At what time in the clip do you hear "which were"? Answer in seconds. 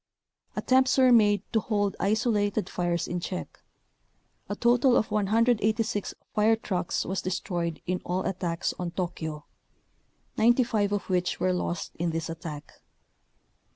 11.11-11.53